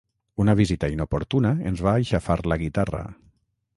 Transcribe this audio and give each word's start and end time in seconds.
Una 0.43 0.53
visita 0.59 0.87
inoportuna 0.93 1.51
ens 1.73 1.85
va 1.89 1.93
aixafar 2.01 2.39
la 2.53 2.59
guitarra. 2.63 3.03